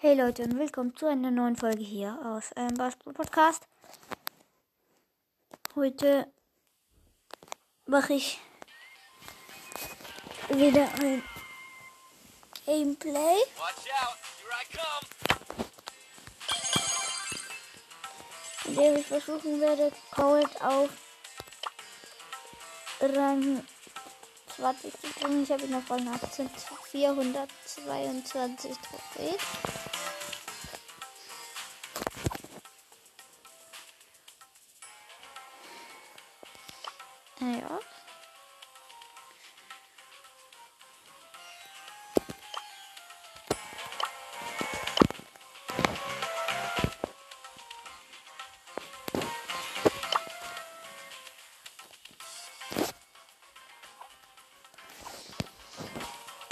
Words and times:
Hey 0.00 0.14
Leute 0.14 0.44
und 0.44 0.56
willkommen 0.56 0.94
zu 0.94 1.06
einer 1.06 1.32
neuen 1.32 1.56
Folge 1.56 1.82
hier 1.82 2.16
aus 2.24 2.52
ähm, 2.54 2.72
Basketball 2.74 3.14
Podcast. 3.14 3.66
Heute 5.74 6.32
mache 7.84 8.14
ich 8.14 8.38
wieder 10.50 10.88
ein 11.00 11.20
Gameplay. 12.64 13.38
In 18.66 18.76
dem 18.76 18.96
ich 18.98 19.06
versuchen 19.06 19.60
werde, 19.60 19.90
Cold 20.12 20.62
auf 20.62 20.90
Rang 23.00 23.64
20 24.54 24.92
zu 24.92 25.08
bringen. 25.18 25.42
Ich 25.42 25.50
habe 25.50 25.64
ihn 25.64 25.74
auf 25.74 25.90
Rang 25.90 26.06
18, 26.06 26.48
422 26.92 28.76
Trophäen. 28.78 29.87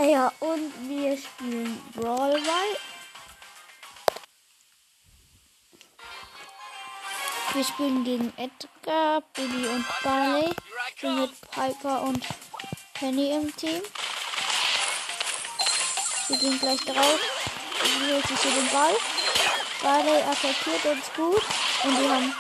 Ja, 0.09 0.33
und 0.38 0.88
wir 0.88 1.19
spielen 1.19 1.83
Brawl 1.96 2.30
Ball. 2.30 2.77
Wir 7.53 7.64
spielen 7.64 8.05
gegen 8.05 8.33
Edgar, 8.36 9.22
Billy 9.34 9.67
und 9.67 9.84
Barley. 10.05 10.55
Mit 11.03 11.50
Piper 11.50 12.03
und 12.03 12.25
Penny 12.95 13.33
im 13.33 13.56
Team. 13.56 13.83
Wir 16.28 16.39
gehen 16.39 16.61
gleich 16.61 16.84
drauf. 16.84 17.20
Sie 17.83 18.12
holt 18.12 18.27
sich 18.28 18.41
hier 18.42 18.52
den 18.52 18.69
Ball. 18.69 18.95
Barley 19.83 20.23
attackiert 20.23 20.84
uns 20.84 21.12
gut. 21.17 21.42
Und 21.83 22.00
wir 22.00 22.14
haben. 22.14 22.34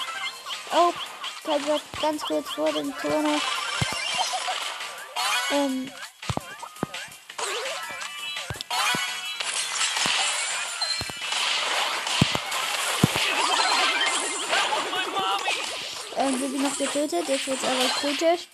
Oh, 0.72 0.92
Piper 1.42 1.80
ganz 2.00 2.22
kurz 2.22 2.48
vor 2.48 2.72
dem 2.72 2.94
noch. 3.22 3.42
Ähm, 5.50 5.90
noch 16.78 16.92
getötet. 16.92 17.28
Jetzt 17.28 17.46
wird 17.46 17.58
es 17.62 17.68
aber 17.68 17.88
kritisch. 18.00 18.48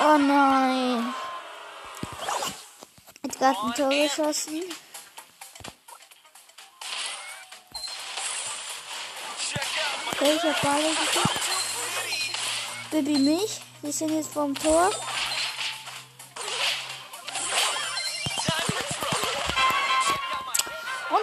Oh 0.00 0.16
nein. 0.16 1.14
Jetzt 3.22 3.38
gerade 3.38 3.58
ein 3.58 3.74
Tor 3.74 3.88
geschossen. 3.90 4.62
Okay, 10.12 10.36
ich 10.36 10.42
hab 10.42 10.62
beide. 10.62 10.88
Bibi 12.90 13.18
mich. 13.18 13.60
Wir 13.82 13.92
sind 13.92 14.10
jetzt 14.10 14.32
vorm 14.32 14.54
Tor. 14.54 14.90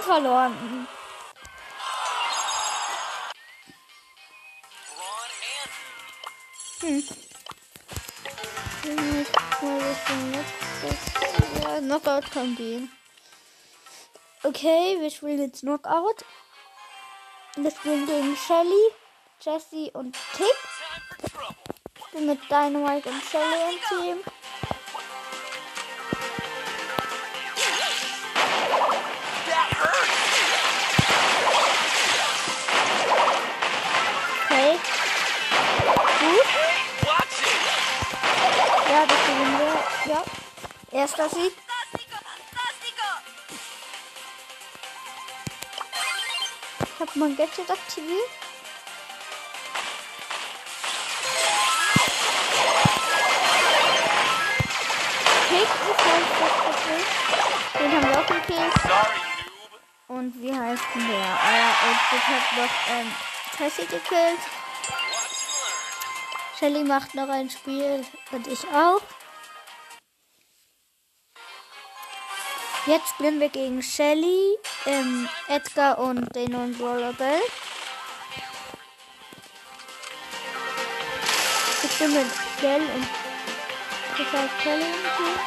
Verloren. 0.05 0.87
Hm. 6.81 7.03
Ja, 11.63 11.79
Knockout 11.79 12.31
kann 12.31 12.55
gehen. 12.55 12.91
Okay, 14.43 14.97
wir 14.99 15.09
spielen 15.09 15.39
jetzt 15.39 15.61
Knockout. 15.61 16.23
Wir 17.55 17.71
spielen 17.71 18.05
gegen 18.05 18.35
Shelly, 18.35 18.91
Jesse 19.41 19.89
und 19.93 20.15
Tick. 20.35 20.45
Ich 21.97 22.11
bin 22.11 22.27
mit 22.27 22.39
Dynamite 22.49 23.09
und 23.09 23.23
Shelly 23.23 23.73
im 23.73 23.79
Team. 23.89 24.34
Erster 40.95 41.27
Sieg. 41.27 41.51
Ich 46.79 46.99
habe 47.01 47.11
mein 47.15 47.35
Gadget 47.35 47.69
aktiviert. 47.69 48.29
Pick 55.49 55.63
ist 55.63 56.05
halt 56.05 56.25
Problem. 56.63 57.03
Den 57.73 57.91
haben 57.91 58.09
wir 58.09 58.19
auch 58.21 58.27
gekillt. 58.27 58.73
Und 60.07 60.41
wie 60.41 60.53
heißt 60.57 60.83
denn 60.95 61.07
der? 61.09 61.17
Ah, 61.17 61.73
und 61.89 61.99
das 62.11 62.23
hat 62.23 62.45
noch 62.55 62.73
ähm, 62.89 63.11
Tessie 63.57 63.85
gekillt. 63.85 64.39
Shelly 66.57 66.85
macht 66.85 67.15
noch 67.15 67.27
ein 67.27 67.49
Spiel 67.49 68.05
und 68.31 68.47
ich 68.47 68.65
auch. 68.69 69.01
Jetzt 72.87 73.09
spielen 73.09 73.39
wir 73.39 73.49
gegen 73.49 73.81
Shelly, 73.81 74.57
ähm, 74.85 75.27
Edgar 75.47 75.97
und 75.97 76.35
den 76.35 76.53
und 76.53 76.77
Brawler 76.77 77.13
Bell. 77.13 77.41
Ich 81.83 81.97
bin 81.97 82.13
mit 82.13 82.27
Bell 82.61 82.81
und 82.81 83.07
sag 84.31 84.49
Shelly. 84.61 84.83
Okay, 84.83 85.17
gut. 85.17 85.39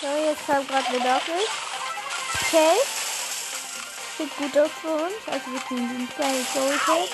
So, 0.00 0.06
jetzt 0.06 0.46
kam 0.46 0.64
gerade 0.68 0.92
wieder 0.92 1.14
Doppel. 1.14 1.34
Okay. 2.42 2.76
Sieht 4.18 4.36
gut 4.36 4.56
aus 4.56 4.70
für 4.80 4.88
uns. 4.88 5.26
Also 5.26 5.50
wir 5.50 5.60
kriegen 5.60 5.88
den 5.88 6.08
kleinen 6.14 6.46
Gold. 6.54 7.10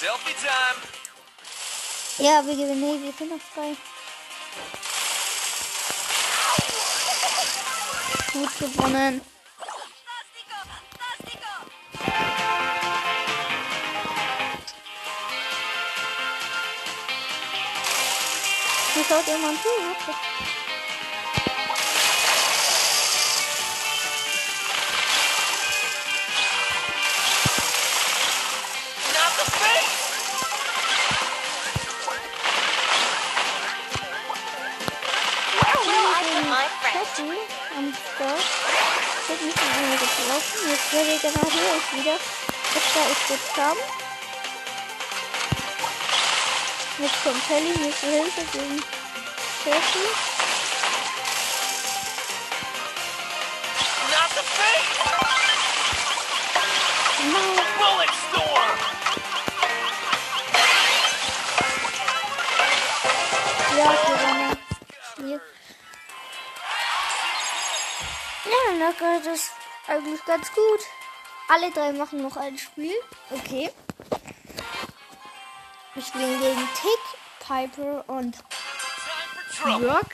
Selfie 0.00 0.34
time. 0.34 0.80
Ja, 2.18 2.46
wir 2.46 2.54
gewinnen. 2.54 2.80
Nee, 2.80 3.02
wir 3.02 3.12
sind 3.12 3.30
noch 3.30 3.40
frei. 3.40 3.76
Gut 8.32 8.58
gewonnen. 8.60 9.20
Hier 18.94 19.04
schaut 19.04 19.26
jemand 19.26 19.60
zu. 19.62 19.68
Jessie 37.16 37.38
am 37.76 37.92
Start. 37.94 38.44
Wird 39.28 39.42
nicht 39.42 39.56
mehr 39.56 39.98
gelaufen. 39.98 40.68
Jetzt 40.68 40.92
wäre 40.92 41.18
genau 41.20 41.50
hier 41.50 41.76
ist 41.76 41.92
wieder. 41.94 42.16
Edgar 42.74 43.10
ist 43.10 43.30
jetzt 43.30 43.56
down. 43.56 43.76
Jetzt 46.98 47.22
kommt 47.22 47.46
Kelly 47.46 47.70
mit 47.78 47.94
Hilfe 47.94 48.42
gegen 48.52 48.82
Jessie. 49.64 50.27
Knacker, 68.88 69.20
das 69.22 69.40
ist 69.40 69.52
eigentlich 69.86 70.24
ganz 70.24 70.50
gut. 70.52 70.80
Alle 71.48 71.70
drei 71.70 71.92
machen 71.92 72.22
noch 72.22 72.36
ein 72.36 72.56
Spiel. 72.56 72.94
Okay. 73.30 73.70
Wir 75.94 76.02
spielen 76.02 76.40
gegen 76.40 76.68
Tick, 76.74 77.46
Piper 77.46 78.04
und. 78.06 78.36
Rock. 79.64 80.06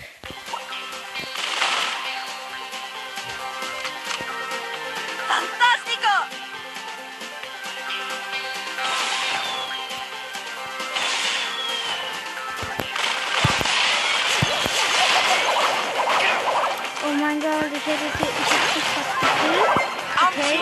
Oh 17.06 17.16
mein 17.16 17.38
Gott, 17.38 17.50
ich 17.66 17.86
hätte 17.86 18.06
ich 18.06 18.14
hab 18.14 18.74
dich 18.74 18.82
fast 18.82 19.20
gekillt. 19.20 19.24
I'm 19.24 19.33
Okay, 19.44 20.58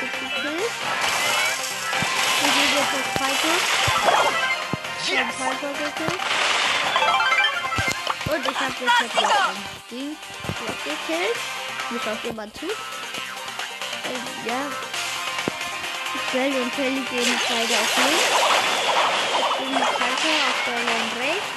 gekillt. 0.00 0.72
Wir 2.40 2.50
gehen 2.52 2.72
jetzt 2.74 2.94
auf 2.94 3.08
Piper. 3.14 3.56
Ich 5.02 5.08
Yes. 5.10 5.18
habe 5.20 5.32
Piper 5.38 5.72
gekillt. 5.84 6.20
Und 8.26 8.42
ich 8.50 8.58
habe 8.60 8.74
jetzt 8.80 9.14
noch 9.14 9.48
ein 9.48 9.56
Ding 9.90 10.10
gekillt. 10.84 11.38
Mir 11.90 12.00
schaut 12.00 12.24
jemand 12.24 12.56
zu. 12.56 12.66
Äh, 12.66 14.48
ja. 14.48 14.60
Shelly 16.32 16.60
und 16.60 16.74
Kelly 16.74 17.02
gehen 17.10 17.40
beide 17.48 17.74
auf 17.74 17.96
links. 17.96 18.30
Ich 19.38 19.58
bin 19.58 19.70
mit 19.74 19.82
Piper 19.84 20.34
auf 20.48 20.58
der 20.66 20.74
Lane 20.74 21.12
rechts. 21.20 21.50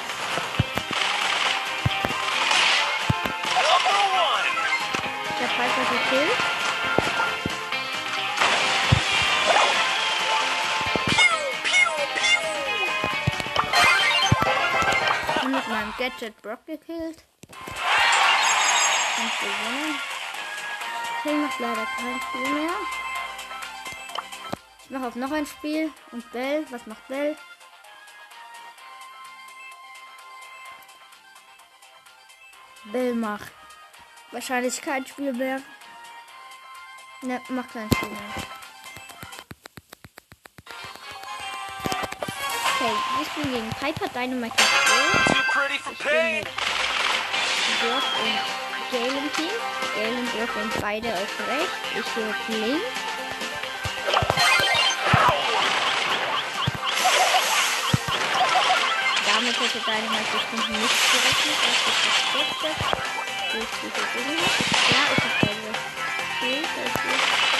Habe 5.40 5.54
Piper 5.56 5.86
gekillt. 5.92 6.57
Gadget 16.08 16.42
Brock 16.42 16.66
gekillt. 16.66 17.26
Und 19.18 19.32
gewonnen. 19.42 20.00
Till 21.22 21.38
macht 21.38 21.60
leider 21.60 21.86
kein 21.86 22.22
Spiel 22.22 22.54
mehr. 22.54 22.72
Ich 24.86 24.90
mache 24.90 25.08
auf 25.08 25.16
noch 25.16 25.32
ein 25.34 25.46
Spiel. 25.46 25.92
Und 26.14 26.32
Bell, 26.32 26.66
was 26.70 26.88
macht 26.88 27.06
Bell? 27.10 27.36
Bell 32.86 33.14
macht 33.14 33.52
wahrscheinlich 34.32 34.82
kein 34.82 35.06
Spiel 35.06 35.34
mehr. 35.34 35.62
Ne, 37.22 37.42
macht 37.50 37.74
kein 37.74 37.92
Spiel 37.94 38.10
mehr. 38.10 38.34
Okay, 42.76 42.94
wir 43.18 43.26
spielen 43.26 43.52
gegen 43.52 43.70
Piper 43.72 44.08
Dynamite 44.08 44.87
pretty 45.58 45.78
for 45.80 45.96
pain. 46.06 46.44
Brock 47.82 48.06
und 48.22 48.38
Gale 48.92 49.18
im 49.18 49.30
Team. 49.34 49.56
Gale 49.96 50.18
und 50.22 50.30
Brock 50.34 50.52
sind 50.54 50.82
beide 50.82 51.10
auf 51.14 51.34
rechts. 51.50 51.78
Ich 51.98 52.10
auf 52.24 52.50
links. 52.50 52.86
Damit 59.26 59.60
hätte 59.60 59.80
Dynamite 59.80 60.30
bestimmt 60.32 60.70
nicht 60.70 61.00
gerechnet, 61.12 61.58
dass 61.64 61.80
ich 61.90 62.00
das 62.06 62.20
Beste 62.34 62.70
durch 63.52 63.72
diese 63.82 64.04
Dinge. 64.14 64.38
Ja, 64.94 65.02
ich 65.10 65.24
hab 65.26 65.34
selber. 65.42 65.72
Okay, 66.38 66.62
das 66.76 66.94
ist 66.94 67.57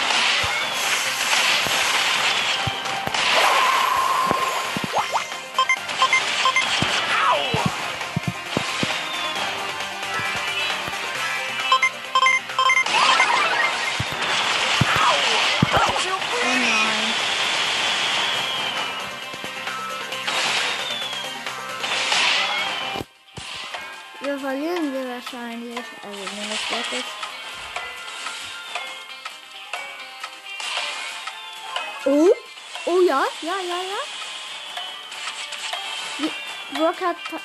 Pa- 37.00 37.40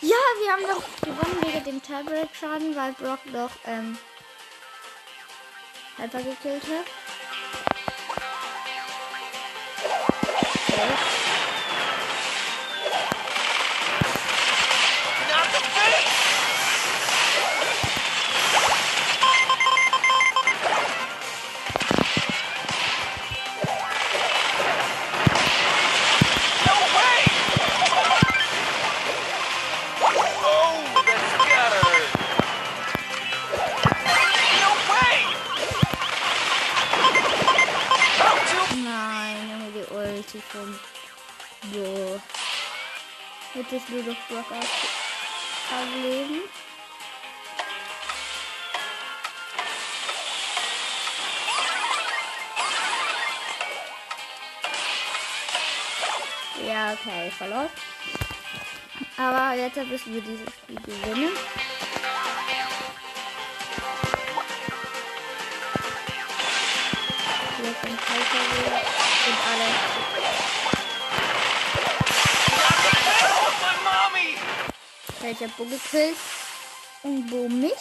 Ja, 0.00 0.16
wir 0.40 0.52
haben 0.52 0.62
doch 0.66 0.82
gewonnen 1.02 1.42
wegen 1.42 1.64
dem 1.64 1.82
Tiebreak-Schaden, 1.82 2.74
weil 2.74 2.92
Brock 2.94 3.20
doch 3.32 3.50
ähm, 3.66 3.98
Hyper 5.98 6.22
gekillt 6.22 6.62
hat. 6.64 6.86
Okay. 10.68 11.09
50 40.30 40.42
rum. 40.54 40.78
So. 41.72 42.20
Hättest 43.52 43.88
du 43.88 44.02
doch 44.02 44.16
Brock 44.28 44.52
aufleben. 44.52 46.42
Ja, 56.64 56.92
okay, 56.92 57.30
verloren. 57.36 57.70
Aber 59.16 59.54
jetzt 59.56 59.76
müssen 59.76 60.14
wir 60.14 60.20
dieses 60.20 60.48
Spiel 60.54 60.80
gewinnen. 60.80 61.32
Jetzt 67.62 67.84
ein 67.84 67.96
Kaiser 67.96 69.00
und 69.26 69.38
alle. 69.46 70.19
Welcher 75.20 75.48
Bo 75.48 75.64
gekillt 75.64 76.16
und 77.02 77.26
Bo 77.28 77.46
mich. 77.48 77.72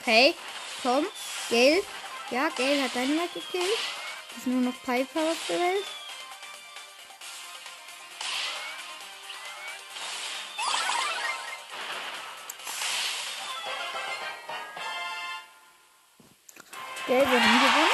Okay, 0.00 0.34
komm, 0.82 1.06
Gale. 1.50 1.82
Ja, 2.30 2.48
Gale 2.56 2.82
hat 2.82 2.94
Dynamite 2.94 3.40
gekillt. 3.40 3.78
Ist 4.36 4.46
nur 4.46 4.60
noch 4.60 4.82
Piper 4.84 5.20
auf 5.20 5.36
der 5.48 5.58
Welt. 5.58 5.84
Gale, 17.06 17.30
wir 17.30 17.42
haben 17.42 17.60
gewonnen. 17.60 17.91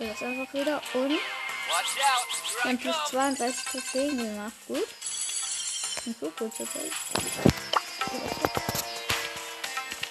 So, 0.00 0.06
das 0.06 0.22
einfach 0.22 0.54
wieder 0.54 0.80
und 0.94 1.18
haben 2.64 2.78
plus 2.78 2.96
come. 3.10 3.36
32 3.36 3.64
Trophäen 3.64 4.16
gemacht. 4.16 4.52
Gut. 4.66 4.88
Und 6.06 6.18
so 6.18 6.30
gut 6.30 6.54
Zeit. 6.56 6.70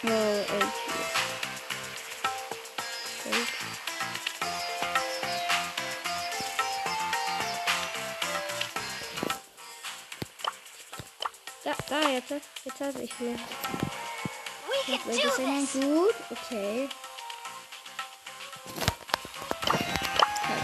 Oh, 0.04 0.08
elf. 0.08 0.74
Elf. 3.32 3.54
Da, 11.64 11.76
da, 11.90 12.10
jetzt, 12.10 12.32
jetzt 12.64 12.80
habe 12.80 13.02
ich. 13.02 13.20
We 13.20 13.40
Jetzt 14.86 15.36
singen. 15.36 15.68
this! 15.68 15.82
Gut, 15.82 16.16
okay. 16.30 16.90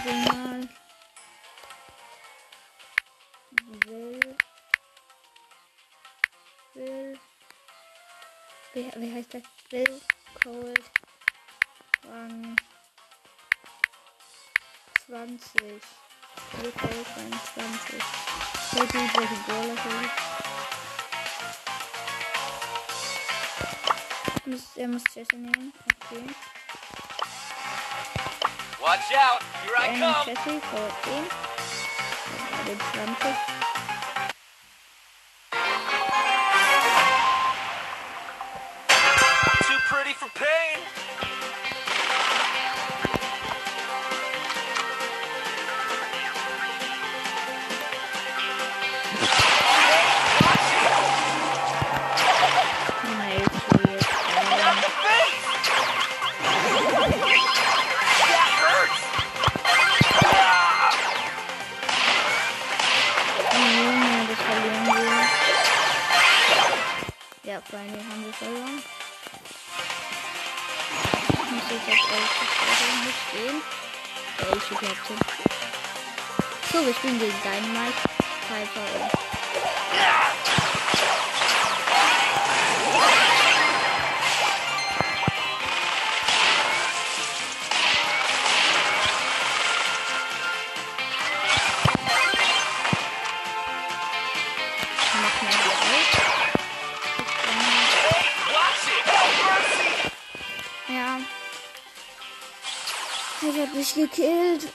Arsenal 0.06 0.68
will, 3.86 4.36
will, 6.74 7.18
wie, 8.74 8.92
wie 8.96 9.14
heißt 9.14 9.32
der? 9.32 9.42
Will 9.70 10.00
Cold 10.42 10.84
Run 12.04 12.56
20. 15.06 15.62
Will 15.62 16.72
Cold 16.72 17.06
Run 17.16 17.32
20. 17.54 17.96
Ich 17.96 18.78
weiß 18.78 18.94
nicht, 18.94 19.18
welche 19.18 19.34
Brawler 19.46 19.74
das 24.44 24.54
ist. 24.54 24.76
Er 24.76 24.88
muss 24.88 25.02
Jesse 25.14 25.36
nehmen, 25.36 25.72
okay. 25.84 26.24
Watch 28.86 29.12
out. 29.18 29.42
Here 29.64 29.74
I 29.76 29.88
Einen 29.88 30.00
come. 30.00 30.26
Jesse 30.26 30.60
vor 30.70 30.88
10. 31.02 31.26
Den 32.68 32.78
Freunde, 67.70 67.98
haben 67.98 68.24
wir 68.24 68.32
verloren. 68.32 68.82
Muss 71.50 71.64
ich 71.64 71.86
jetzt 71.88 72.10
echt 72.12 72.36
nicht 73.04 73.24
gehen? 73.32 73.60
So, 76.72 76.86
wir 76.86 76.94
spielen 76.94 77.18
gegen 77.18 77.34
Dynamite, 77.42 78.00
Piper 78.46 78.86
und 79.02 79.10
Ich 103.56 103.62
hab 103.62 103.74
mich 103.74 103.94
gekillt. 103.94 104.68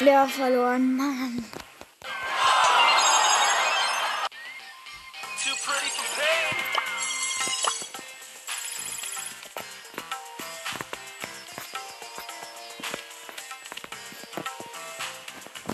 Ja, 0.00 0.26
verloren. 0.26 0.96
Mann. 0.96 1.63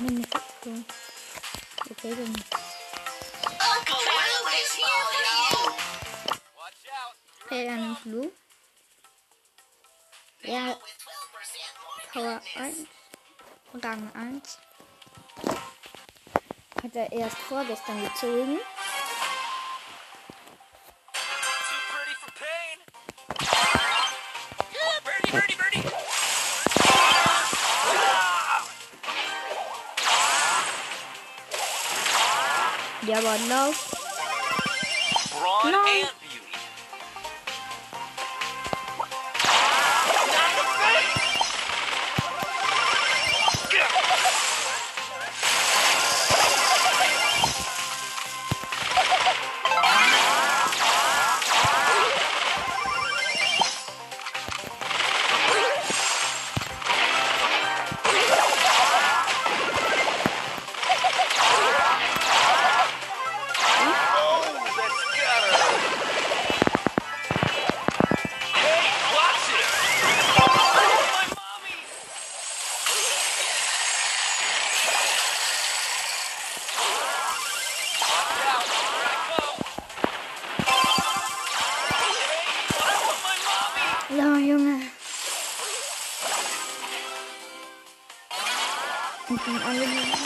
For 0.00 0.12
you. 0.12 0.24
Watch 6.56 6.86
out. 6.90 7.16
Okay, 7.46 7.66
dann 7.66 7.96
Blue. 8.04 8.32
Ja, 10.42 10.68
With 10.68 10.78
12% 12.12 12.22
more 12.22 12.40
Power 12.40 12.40
1. 12.56 12.86
Rang 13.82 14.10
1. 14.14 14.58
Hat 16.82 16.96
er 16.96 17.12
erst 17.12 17.36
vorgestern 17.36 18.02
gezogen. 18.02 18.58
Ja, 33.22 33.28
aber 33.28 33.38
no. 33.48 33.74
Brawn 35.38 35.72
No. 35.72 36.19
Und 89.50 90.19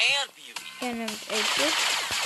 and 0.00 0.30
beauty. 0.34 0.62
And 0.80 1.10
it 1.10 1.58
was 1.58 2.17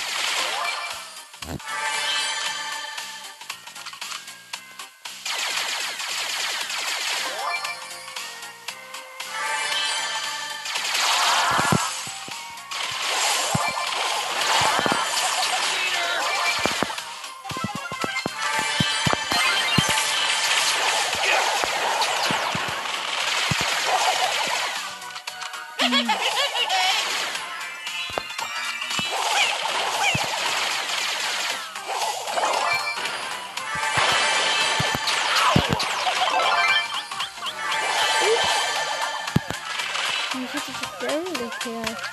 care. 41.63 42.12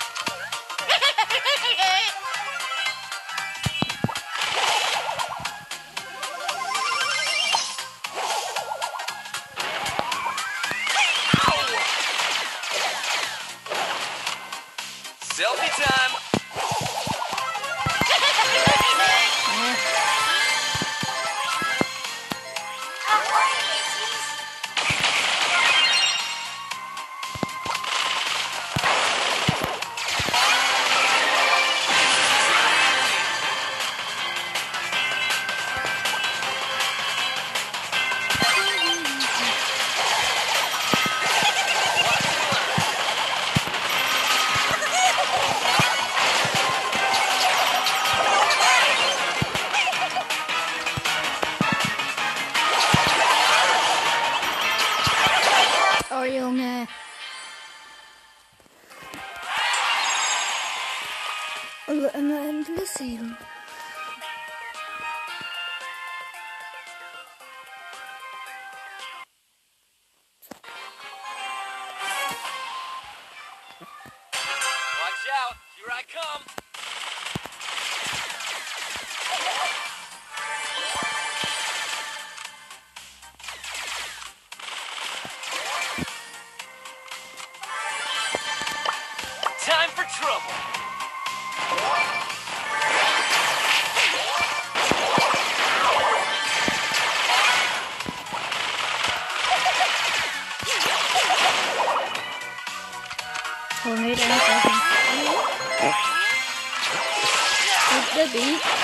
the 108.21 108.31
beach. 108.33 108.80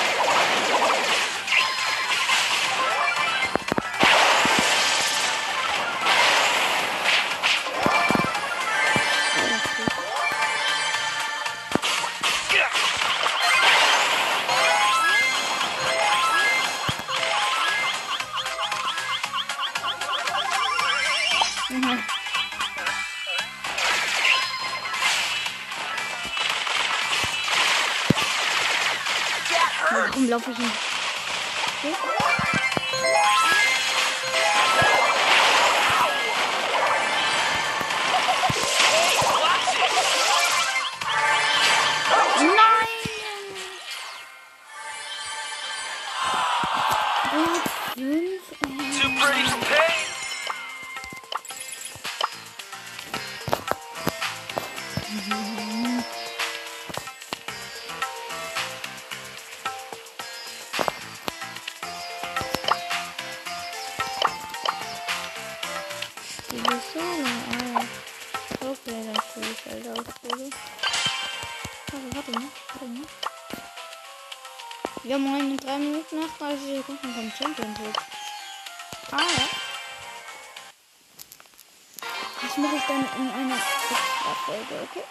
Dann 77.07 77.15
kommt 77.15 77.37
Champion 77.37 77.73
Ah, 79.11 79.17
ja. 79.17 79.47
Das 82.41 82.57
mache 82.57 82.75
ich 82.75 82.83
dann 82.85 83.05
in 83.15 83.31
einer 83.31 83.55
extra 83.55 84.33
Folge, 84.45 84.83
okay? 84.83 85.03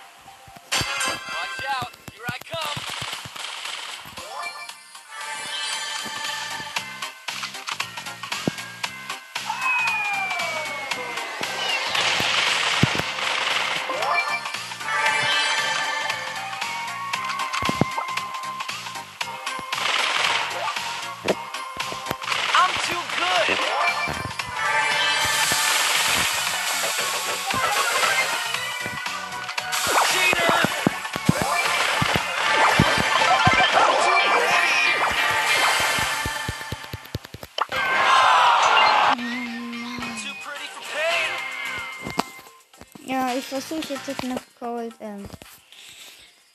versuche 43.60 43.94
ich 43.94 44.06
jetzt 44.06 44.24
auf 44.32 44.46
Cold 44.58 44.94
ähm, 45.00 45.26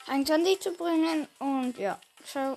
ein 0.06 0.24
Tandy 0.24 0.56
zu 0.58 0.70
bringen 0.72 1.26
und 1.40 1.76
ja, 1.76 1.98
ciao. 2.24 2.56